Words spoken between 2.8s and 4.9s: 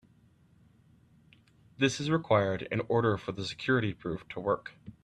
order for the security proof to work.